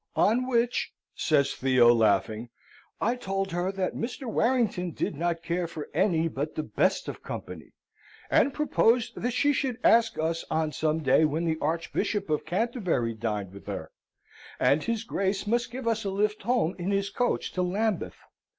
On 0.15 0.47
which," 0.47 0.91
says 1.13 1.53
Theo, 1.53 1.93
laughing, 1.93 2.49
"I 2.99 3.13
told 3.15 3.51
her 3.51 3.71
that 3.73 3.93
Mr. 3.93 4.25
Warrington 4.25 4.93
did 4.93 5.15
not 5.15 5.43
care 5.43 5.67
for 5.67 5.89
any 5.93 6.27
but 6.27 6.55
the 6.55 6.63
best 6.63 7.07
of 7.07 7.21
company, 7.21 7.73
and 8.27 8.51
proposed 8.51 9.13
that 9.17 9.29
she 9.29 9.53
should 9.53 9.77
ask 9.83 10.17
us 10.17 10.43
on 10.49 10.71
some 10.71 11.03
day 11.03 11.23
when 11.23 11.45
the 11.45 11.59
Archbishop 11.61 12.31
of 12.31 12.47
Canterbury 12.47 13.13
dined 13.13 13.53
with 13.53 13.67
her, 13.67 13.91
and 14.59 14.81
his 14.81 15.03
Grace 15.03 15.45
must 15.45 15.69
give 15.69 15.87
us 15.87 16.03
a 16.03 16.09
lift 16.09 16.41
home 16.41 16.75
in 16.79 16.89
his 16.89 17.11
coach 17.11 17.51
to 17.51 17.61
Lambeth. 17.61 18.17